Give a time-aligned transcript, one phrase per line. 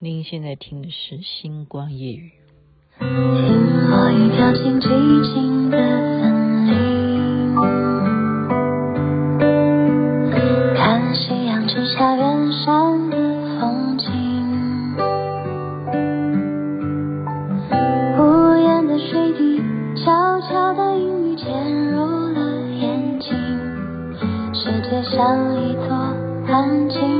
[0.00, 2.30] 您现在听的是《星光夜语》。
[3.00, 4.86] 听落雨飘进寂
[5.34, 7.52] 静的森林，
[10.76, 13.16] 看夕阳之下远山的
[13.58, 14.06] 风景，
[18.20, 19.60] 无言的水滴
[19.96, 22.38] 悄悄的隐喻潜入了
[22.70, 23.34] 眼睛，
[24.54, 25.92] 世界像一座
[26.46, 27.17] 安静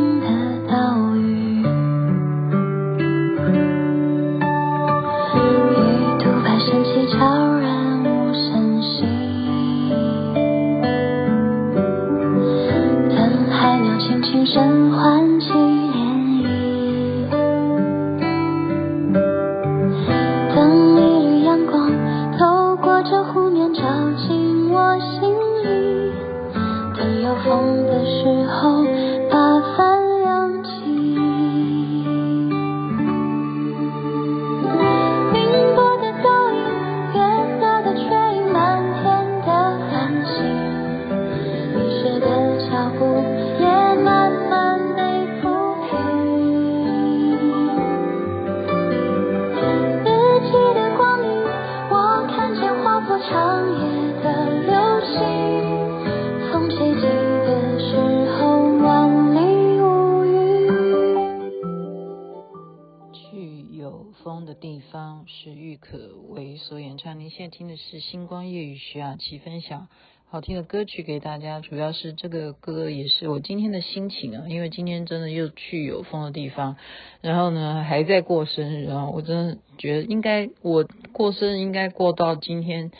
[67.48, 69.88] 在听的是《星光夜雨》，徐雅琪分享
[70.26, 71.60] 好听的歌曲给大家。
[71.60, 76.76] 主要是这个歌也是我今天的心情啊，因为今天真的又去有风的地方，
[77.22, 82.90] 然后呢还在过生日啊，我真的觉得应该我过生日应该过到今天，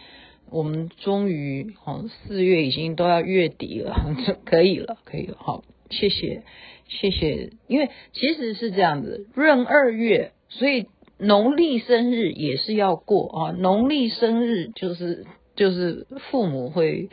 [0.48, 6.42] 我们终于哦四月已经都要月底了，可以了，可以了，好，谢谢
[6.86, 10.86] 谢谢，因为其实是这样子，闰二月，所以。
[11.18, 17.10] 农历生日也是要过啊，农历生日就是就是父母会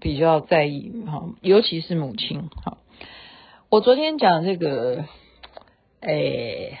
[0.00, 2.78] 比较在意哈，尤其是母亲哈。
[3.70, 5.04] 我昨天讲这个，
[6.00, 6.80] 哎，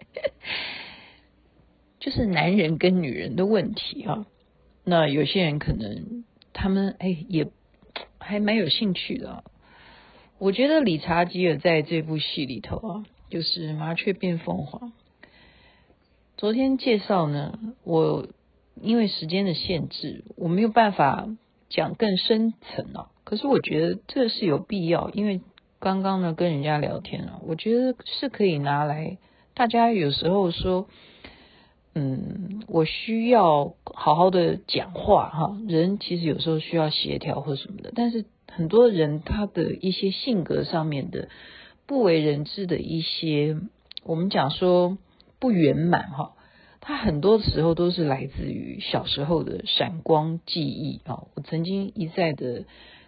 [2.00, 4.26] 就是男人跟女人的问题啊。
[4.84, 7.48] 那有些人可能他们哎也
[8.18, 9.44] 还蛮有兴趣的。
[10.38, 14.92] 我觉得理查吉尔在这部戏里头啊，就是麻雀变凤凰。
[16.40, 18.26] 昨天介绍呢，我
[18.80, 21.28] 因为时间的限制，我没有办法
[21.68, 23.10] 讲更深层啊。
[23.24, 25.42] 可是我觉得这是有必要，因为
[25.80, 29.18] 刚刚呢跟人家聊天啊，我觉得是可以拿来。
[29.52, 30.86] 大家有时候说，
[31.94, 35.58] 嗯，我需要好好的讲话哈。
[35.68, 41.28] 人其实有时候需要协调或什么的，但是很多人他的一些性格上面的
[41.86, 43.58] 不为人知的一些，
[44.04, 44.96] 我们讲说。
[45.40, 46.34] 不圆满哈，
[46.80, 51.24] 它很多时候都是来自于小时候的闪光记忆啊。
[51.34, 52.66] 我曾经一再的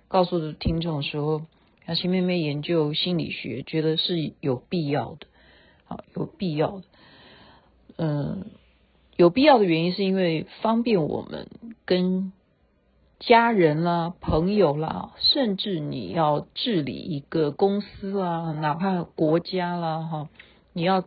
[0.09, 1.47] 告诉听众说，
[1.87, 5.27] 雅琪妹妹研究心理学，觉得是有必要的，
[5.87, 6.85] 啊，有必要的。
[7.99, 8.47] 嗯，
[9.17, 11.49] 有必要的原因是因为方便我们
[11.85, 12.33] 跟
[13.21, 20.29] 家人啦、朋友啦，甚至你要治理一个公司啊，哪怕国家啦，哈，
[20.73, 21.05] 你要。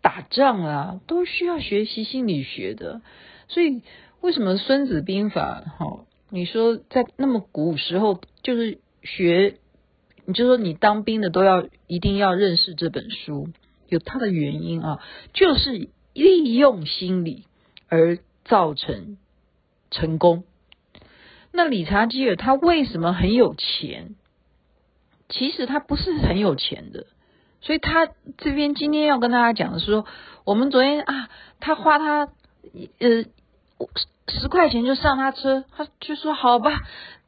[0.00, 3.02] 打仗啊，都需要学习心理学的，
[3.48, 3.82] 所以
[4.20, 6.04] 为什么《孙子兵法》哈？
[6.30, 9.58] 你说在那么古时候，就是学，
[10.26, 13.48] 你就说你当兵的都要一定要认识这本书，
[13.88, 15.00] 有它的原因啊，
[15.32, 17.44] 就是利用心理
[17.88, 19.16] 而造成
[19.90, 20.44] 成功。
[21.50, 24.14] 那理查基尔他为什么很有钱？
[25.30, 27.06] 其实他不是很有钱的。
[27.60, 30.06] 所以他这边今天要跟大家讲的是说，
[30.44, 31.28] 我们昨天啊，
[31.60, 32.28] 他花他
[32.98, 33.24] 呃
[34.28, 36.82] 十十块钱就上他车，他就说好吧，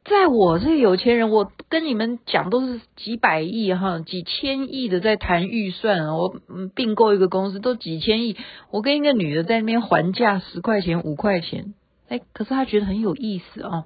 [0.05, 6.39] 在我这有钱人，我跟你们讲都是几百亿哈，几千亿的在谈预算，我
[6.73, 8.37] 并购一个公司都几千亿，
[8.69, 11.73] 我跟一个女的在那边还价十块钱五块钱，
[12.07, 13.83] 哎，可是他觉得很有意思啊，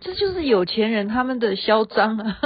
[0.00, 2.38] 这就是有钱人他们的嚣张啊。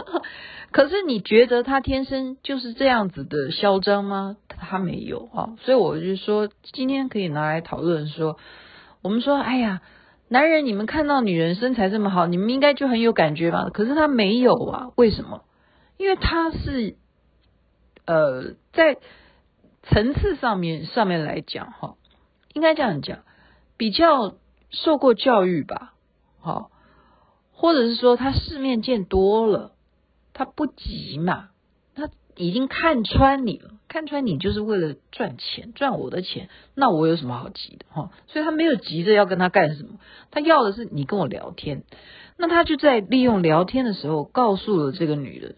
[0.76, 4.36] 可是你觉得他天生就是这样子的嚣张吗？
[4.46, 8.36] 他没有啊，所以我就说今天可以拿来讨论说，
[9.00, 9.80] 我们说哎呀，
[10.28, 13.70] 男人你们看到女人身材这么好，你们应该就很有感觉吧？
[13.72, 15.44] 可是他没有啊，为什么？
[15.96, 16.98] 因为他是
[18.04, 18.98] 呃在
[19.82, 21.94] 层次上面上面来讲哈，
[22.52, 23.20] 应该这样讲，
[23.78, 24.34] 比较
[24.68, 25.94] 受过教育吧，
[26.38, 26.70] 好，
[27.54, 29.72] 或者是说他世面见多了。
[30.38, 31.48] 他不急嘛，
[31.94, 38.10] 他已经看穿你了，看穿你就是为了赚钱，赚我的钱，那我有什么好急的哈？
[38.26, 39.98] 所以他没有急着要跟他干什么，
[40.30, 41.84] 他要的是你跟我聊天。
[42.36, 45.54] 那他就在利用聊天的时候，告诉了这个女的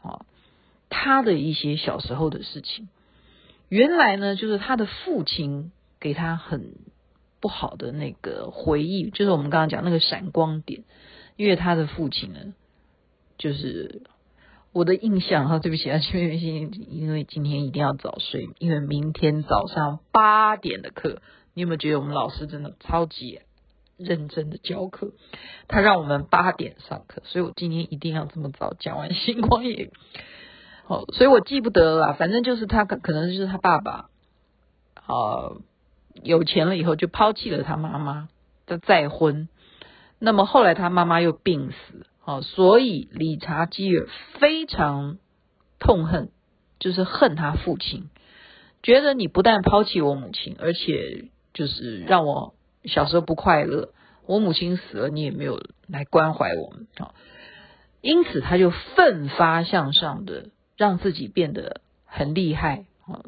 [0.00, 0.24] 啊，
[0.88, 2.88] 他的一些小时候的事情。
[3.68, 6.72] 原来呢，就是他的父亲给他很
[7.38, 10.84] 不好的那个回忆，就是我们刚刚讲那个闪光点，
[11.36, 12.54] 因为他的父亲呢，
[13.36, 14.00] 就是。
[14.72, 21.20] 我的印象哈，对不起啊，因为因为今天一定要早睡，因为明天早上八点的课。
[21.54, 23.40] 你有没有觉得我们老师真的超级
[23.98, 25.12] 认真的教课？
[25.68, 29.90] 他让我们八点上课，所以我今天一定要这么早讲完星光夜。
[30.86, 34.08] 好，所以我记不得了，反正就是他可可能就是他爸爸，
[35.06, 35.60] 呃，
[36.22, 38.30] 有钱了以后就抛弃了他妈妈，
[38.64, 39.48] 的再婚。
[40.18, 42.06] 那么后来他妈妈又病死。
[42.24, 44.06] 好，所以理查基尔
[44.38, 45.18] 非常
[45.80, 46.30] 痛恨，
[46.78, 48.10] 就是恨他父亲，
[48.80, 52.54] 觉得你不但抛弃我母亲，而且就是让我
[52.84, 53.92] 小时候不快乐。
[54.24, 57.12] 我母亲死了，你也没有来关怀我们啊。
[58.02, 63.18] 因此，他就奋发向上的让自己变得很厉害啊。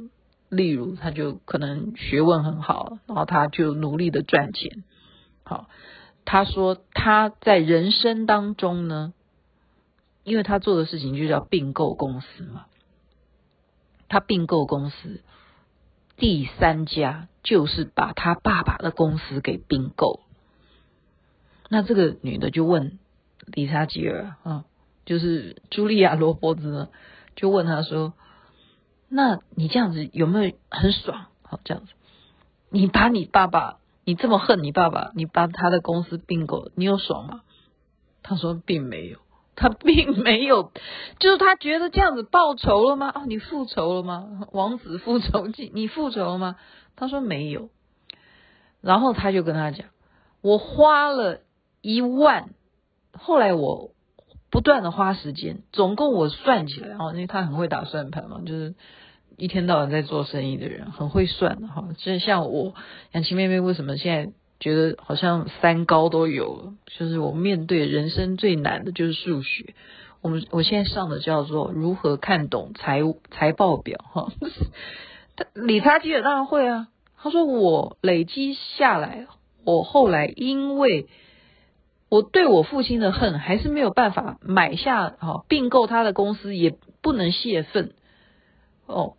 [0.50, 4.85] 例如，他就可能学问很好，然后他就努力的赚钱。
[5.43, 5.69] 好。
[6.24, 9.12] 他说他在人生当中呢，
[10.22, 12.66] 因为他做的事情就叫并购公司嘛，
[14.08, 15.20] 他并购公司
[16.16, 20.20] 第三家就是把他爸爸的公司给并购。
[21.68, 22.98] 那这个女的就问
[23.46, 24.64] 理查吉尔啊，
[25.04, 26.88] 就是茱莉亚罗伯兹呢，
[27.36, 28.14] 就问他说
[29.08, 31.26] ：“那你这样子有没有很爽？
[31.42, 31.92] 好，这样子，
[32.70, 37.42] 你把你爸爸。”你这么恨你爸爸，你把他的公司并购，你有爽吗？
[38.22, 39.18] 他说并没有，
[39.56, 40.72] 他并没有，
[41.18, 43.10] 就是他觉得这样子报仇了吗？
[43.14, 44.46] 哦，你复仇了吗？
[44.52, 46.56] 王子复仇记，你复仇了吗？
[46.96, 47.70] 他说没有。
[48.80, 49.86] 然后他就跟他讲，
[50.42, 51.40] 我花了
[51.80, 52.50] 一万，
[53.12, 53.92] 后来我
[54.50, 58.74] 不断的花时间，总共我算起来哦，因为他很会打算盘嘛，就是。
[59.36, 62.75] 一天到晚在做生意的人很会算的哈，就像我
[63.12, 66.75] 杨琪妹妹为什么现在觉得好像三高都有了？
[66.86, 69.75] 就是我面对人生最难的就是数学。
[70.22, 74.32] 我们我现在上的叫做如何看懂财务财报表哈。
[75.36, 76.88] 他理查基尔当然会啊，
[77.19, 79.26] 他说我累积下来，
[79.64, 81.08] 我后来因为
[82.08, 87.92] 我对我父亲的恨还是没有办法买下哈并购他的公司，也不能泄愤
[88.86, 89.16] 哦。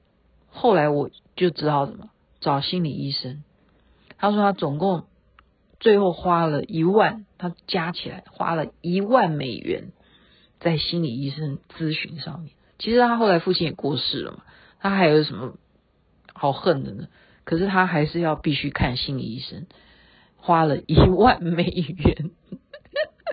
[0.55, 2.09] 后来我就只好怎么
[2.39, 3.43] 找心理医生。
[4.17, 5.03] 他说他总共
[5.81, 9.91] 最后花了一万，他加起来花了一万美元
[10.61, 12.53] 在心理医生咨询上面。
[12.79, 14.43] 其实他后来父亲也过世了嘛，
[14.79, 15.55] 他还有什么
[16.33, 17.07] 好恨的呢？
[17.43, 19.67] 可是他还是要必须看心理医生，
[20.37, 22.31] 花了一万美元。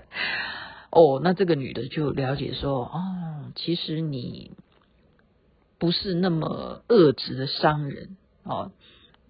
[0.91, 4.51] 哦，那这个女的就了解说，哦，其实你。
[5.83, 8.71] 不是那么恶质的商人哦，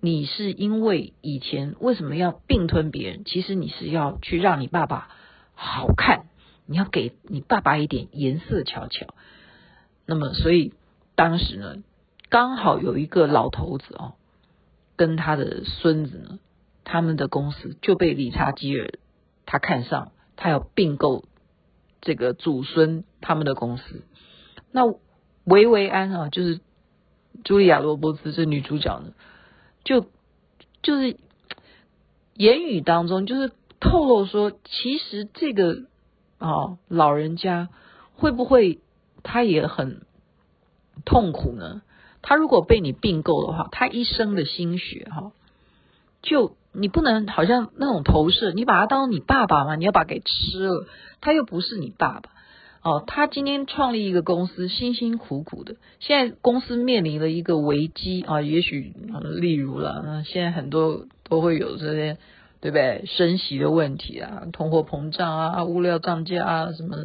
[0.00, 3.24] 你是因为以前为什么要并吞别人？
[3.24, 5.08] 其实你是要去让你爸爸
[5.54, 6.26] 好看，
[6.66, 9.06] 你要给你爸爸一点颜色瞧瞧。
[10.04, 10.74] 那么，所以
[11.14, 11.76] 当时呢，
[12.28, 14.12] 刚好有一个老头子哦，
[14.96, 16.38] 跟他的孙子呢，
[16.84, 18.90] 他们的公司就被理查基尔
[19.46, 21.24] 他看上，他要并购
[22.02, 24.02] 这个祖孙他们的公司。
[24.70, 24.82] 那
[25.44, 26.60] 维维安啊，就是
[27.44, 29.12] 茱莉亚罗伯兹这女主角呢，
[29.84, 30.06] 就
[30.82, 31.16] 就是
[32.34, 35.86] 言语当中就是透露说，其实这个
[36.38, 37.68] 啊老人家
[38.14, 38.80] 会不会
[39.22, 40.02] 他也很
[41.04, 41.82] 痛苦呢？
[42.22, 45.32] 他如果被你并购的话，他一生的心血哈，
[46.22, 50.86] 就你不能好像那种投射，你把他当你爸爸嘛，你要把他给吃了，
[51.20, 52.30] 他又不是你爸爸。
[52.82, 58.92] 哦，他今天创立一个公司，辛辛苦苦的，现在公司面临了一个危机啊，也许
[59.40, 62.18] 例如了，那现在很多都会有这些，
[62.60, 63.04] 对不对？
[63.06, 66.96] 升息的问题啊，通货膨胀啊，物料涨价啊，什么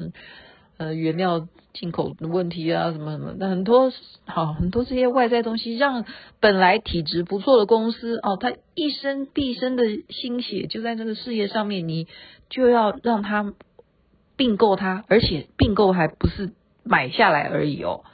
[0.77, 3.93] 呃原料进口的问题啊，什么什么，那很多
[4.25, 6.05] 好很多这些外在东西，让
[6.39, 12.07] 本来体质不错的公司哦，他一生毕生的心血就在这个事业上面，你
[12.49, 13.53] 就要让他。
[14.37, 16.53] 并购它，而且并购还不是
[16.83, 18.05] 买下来而已哦，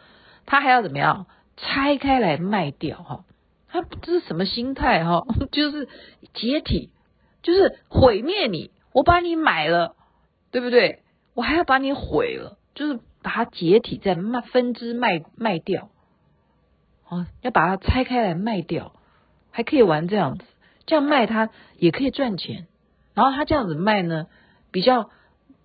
[0.48, 1.28] 他还要怎么样
[1.58, 3.26] 拆开来卖掉哈？
[3.70, 5.24] 他这是什么心态哈？
[5.52, 5.88] 就是
[6.34, 6.90] 解体，
[7.44, 8.72] 就是毁灭你。
[8.92, 9.96] 我把你买了，
[10.52, 11.02] 对不对？
[11.34, 15.90] 我还要把你毁了，就是把它解体再卖分支卖卖掉。
[17.10, 18.94] 啊，要把它拆开来卖掉，
[19.52, 20.46] 还可以玩这样子，
[20.86, 22.68] 这样卖它也可以赚钱。
[23.16, 24.28] 然后他这样子卖呢，
[24.72, 25.10] 比较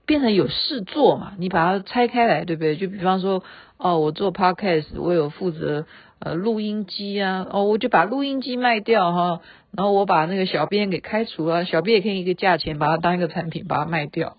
[0.08, 1.34] 变成有事做嘛。
[1.38, 2.76] 你把它拆开来，对不对？
[2.76, 3.44] 就比方说，
[3.76, 5.86] 哦，我做 podcast，我有负责
[6.18, 9.40] 呃录音机啊，哦，我就把录音机卖掉哈。
[9.76, 14.34] 然后我把那个小编给开除了，小编也可以一个价钱把它当一个产品把它卖掉。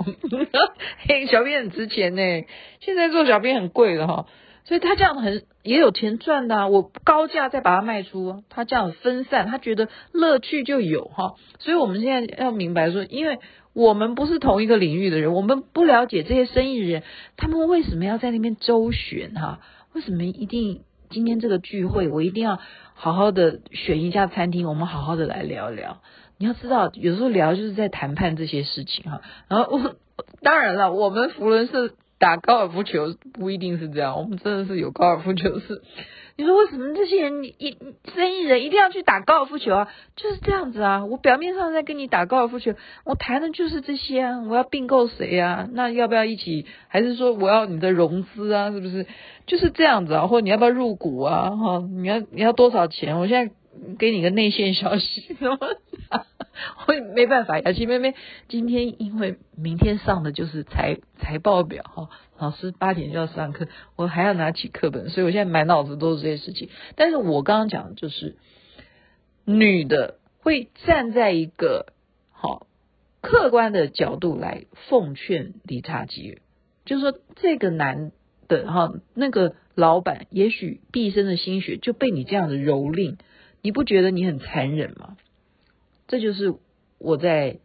[1.07, 2.21] 嘿，小编很值钱呢，
[2.79, 4.25] 现在做小编很贵的哈。
[4.65, 11.35] 所以他这样很也有钱赚的啊，我高价再把它卖出，他这样分散，他觉得乐趣就有哈。
[11.59, 13.39] 所以我们现在要明白说，因为
[13.79, 17.03] 我们不是同一个领域的人，我们不了解这些生意人，
[17.37, 19.61] 他们为什么要在那边周旋哈？
[19.93, 22.59] 为什么一定今天这个聚会，我一定要
[22.93, 26.01] 好好的选一家餐厅，我们好好的来聊聊。
[26.37, 29.21] 你要知道，有时候聊就是在谈判这些事情哈。
[29.47, 29.95] 然后我
[30.43, 31.93] 当然了，我们福伦是。
[32.19, 35.81] 打高尔夫球不一定是这样，我们真的是有高尔夫球室。
[36.37, 37.77] 你说为什么这些人一
[38.15, 39.89] 生意人一定要去打高尔夫球啊？
[40.15, 41.03] 就是这样子啊。
[41.05, 44.39] 我表面上在跟你打高尔夫球，我谈的就是这些啊。
[44.47, 45.67] 我要并购谁啊？
[45.73, 46.65] 那要不要一起？
[46.87, 48.71] 还是说我要你的融资啊？
[48.71, 49.05] 是不是？
[49.47, 50.27] 就是这样子啊。
[50.27, 51.49] 或者你要不要入股啊？
[51.49, 53.19] 哈，你要你要多少钱？
[53.19, 53.53] 我现在
[53.97, 55.35] 给你个内线消息。
[56.87, 58.15] 我也没办法，雅琪妹妹
[58.47, 66.69] 今天因为明天上的就是财财报表哈，老师八点就要上课，我还要拿起课本，所以我现在满脑子都是这些事情。
[66.95, 68.37] 但是我刚刚讲的就是
[69.45, 71.93] 女的会站在一个
[72.31, 72.67] 好
[73.21, 76.39] 客观的角度来奉劝理查吉，
[76.85, 78.11] 就是说这个男
[78.47, 83.17] 的哈那个老板，也许毕生的心血就被你这样的蹂躏，
[83.61, 85.17] 你不觉得你很残忍吗？
[86.09, 86.55] 这就是
[86.97, 87.59] 我在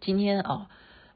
[0.00, 0.70] 今天啊，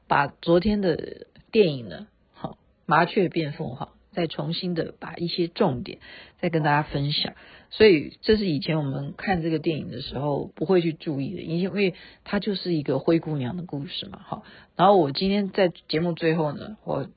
[0.07, 2.51] 把昨天的电影呢，好
[2.85, 5.97] 《麻雀变凤凰》，再重新的把一些重点
[6.39, 7.33] 再跟大家分享。
[7.71, 14.19] 所以这是以前我们看这个电影的时候不会去注意的，因为它就是一个灰姑娘的故事嘛。
[14.23, 14.43] 好，
[14.75, 17.09] 然后我今天在节目最后呢，我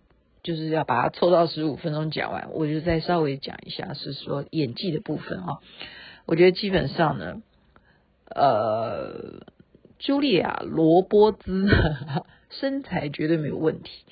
[0.42, 5.60] 就是要把它凑到十五分钟讲完，我就再稍微讲一下，是说演技的部分哈。
[6.24, 7.42] 我觉得基本上呢。
[8.34, 9.42] 呃，
[9.99, 11.68] 茱莉亚·罗伯兹
[12.49, 14.04] 身材绝对没有问题。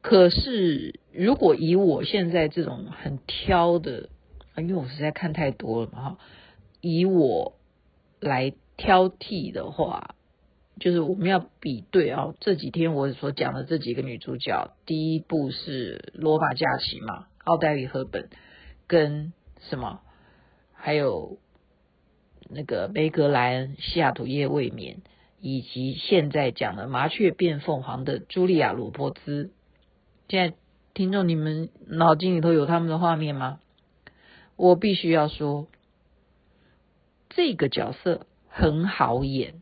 [0.00, 4.08] 可是，如果以我现在这种很挑的，
[4.56, 6.18] 因为我实在看太多了嘛哈，
[6.80, 7.56] 以我
[8.20, 10.14] 来挑剔的话，
[10.80, 12.34] 就是我们要比对啊。
[12.40, 18.28] 这几天我所讲的这几个女主角，第一部是《罗马假期》嘛，奥黛丽·赫本
[18.86, 20.00] 跟什么，
[20.72, 21.38] 还有。
[22.54, 25.02] 那个梅格莱恩、西雅图夜未眠，
[25.40, 29.50] 以及现在讲的麻雀变凤凰的茱莉亚·罗伯兹，
[30.28, 30.56] 现在
[30.94, 33.60] 听众你们脑筋里头有他们的画面吗？
[34.56, 35.66] 我必须要说，
[37.30, 39.54] 这个角色很好演，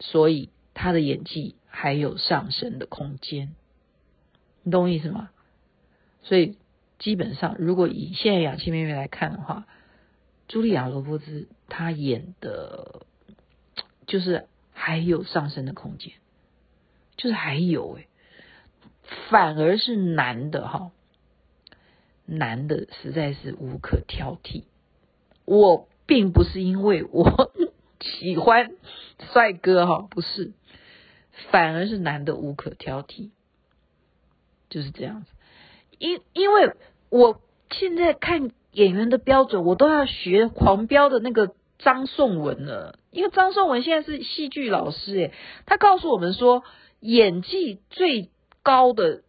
[0.00, 3.54] 所以他的演技还有上升的空间，
[4.64, 5.30] 你懂我意思吗？
[6.22, 6.56] 所以
[6.98, 9.66] 基本上，如果以现在氧气妹妹来看的话，
[10.50, 11.48] 茱莉亚·罗伯兹。
[11.72, 13.06] 他演的，
[14.08, 16.14] 就是还有上升的空间，
[17.16, 18.08] 就是还有哎，
[19.30, 20.90] 反而是男的哈，
[22.26, 24.64] 男的实在是无可挑剔。
[25.44, 27.52] 我并不是因为我
[28.02, 28.72] 喜欢
[29.32, 30.52] 帅哥哈，不是，
[31.52, 33.30] 反而是男的无可挑剔，
[34.68, 35.30] 就是这样子。
[35.98, 36.74] 因因为
[37.10, 37.40] 我
[37.70, 41.54] 现在看演员的标准，我都要学狂飙的那个。
[41.82, 45.32] 张颂文了，因为张颂文现在是戏剧老师，诶，
[45.64, 46.62] 他告诉我们说，
[47.00, 48.28] 演技最
[48.62, 49.22] 高的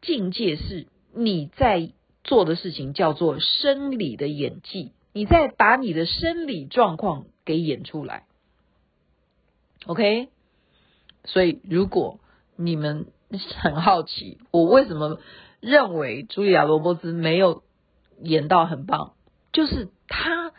[0.00, 1.92] 境界是你在
[2.24, 8.24] 做的事情叫做生理的演技，你在把你的生理状况给演出来。
[9.84, 10.30] OK，
[11.24, 12.20] 所以如果
[12.56, 13.08] 你们
[13.60, 15.20] 很好奇，我为什么
[15.60, 17.64] 认为茱莉亚·罗伯兹没有
[18.22, 19.12] 演到很棒，
[19.52, 20.52] 就是他。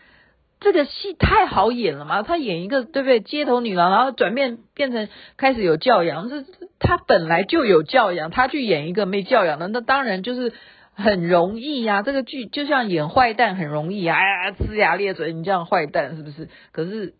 [0.59, 3.19] 这个戏太好演了嘛，他演一个对不对？
[3.19, 6.43] 街头女郎，然后转变变成开始有教养，这
[6.79, 10.53] 他本来就有教养，他去演一个没教养的，那当然就是
[10.95, 12.01] 很容易呀、啊。
[12.01, 14.17] 这个剧就像演坏蛋很容易啊，
[14.53, 16.49] 呲牙咧嘴，你这样坏蛋是不是？
[16.71, 17.13] 可是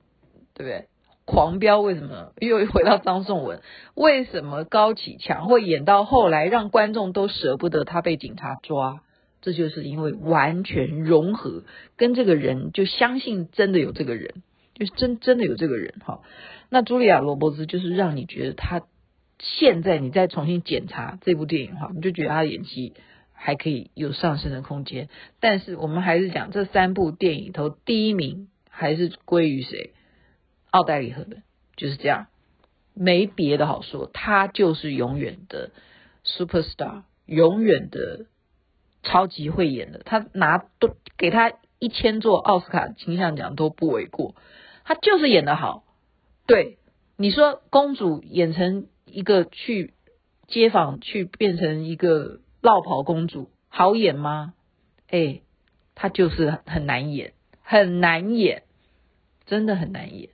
[0.56, 0.88] 对不对？
[1.26, 3.62] 狂飙为什么又回到张颂文？
[3.94, 9.02] 为什么高启强会演到后来让观众都舍不得他被警察抓？
[9.48, 11.64] 这就是因为完全融合，
[11.96, 16.20] 跟这个人就相信真的有这个人，就是真真的有这个人哈。
[16.68, 18.82] 那茱莉亚·罗伯兹就是让你觉得他
[19.40, 22.92] 现在你再重新检查这部电影哈，你就觉得他的演技
[23.32, 25.08] 还可以有上升的空间。
[25.40, 29.92] 但是我们还是讲这三部电影头第一名还是归于谁？
[30.72, 31.42] 奥黛丽·赫本，
[31.78, 32.28] 就是这样，
[32.94, 35.72] 没别的好说，她就是永远的
[36.26, 38.26] super star，永远的
[39.08, 40.02] 超级会演的。
[40.06, 44.36] 他拿都给他一千座奥斯卡金像奖都不为过，
[44.84, 45.84] 他就是演得好。
[46.46, 46.78] 对，
[47.18, 49.94] 你说公主演成一个去
[50.48, 54.54] 街访去变成一个落跑公主，好演吗？
[55.10, 55.42] 哎，
[55.96, 58.64] 他就是很难演，很难演，
[59.46, 60.30] 真的很难演。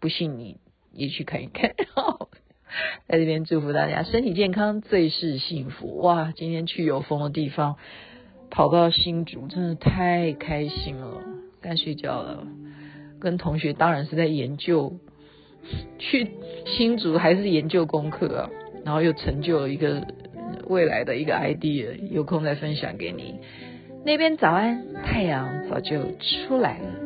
[0.00, 0.58] 不信你
[0.92, 1.74] 也去看一看。
[3.08, 5.98] 在这边祝福大家身体健康，最是幸福。
[5.98, 7.76] 哇，今天去有风的地方，
[8.50, 11.22] 跑到新竹，真的太开心了，
[11.60, 12.46] 该睡觉了。
[13.20, 14.98] 跟同学当然是在研究。
[15.96, 16.32] 去
[16.66, 18.50] 新竹还是研究功课啊，
[18.84, 20.04] 然后又成就了一个
[20.66, 23.36] 未来的一个 idea，有空再分享给你。
[24.04, 27.01] 那边早安，太阳早就出来了。